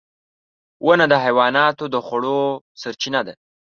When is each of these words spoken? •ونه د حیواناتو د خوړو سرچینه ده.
•ونه 0.85 1.05
د 1.09 1.13
حیواناتو 1.23 1.85
د 1.93 1.95
خوړو 2.05 2.39
سرچینه 2.81 3.21
ده. 3.27 3.33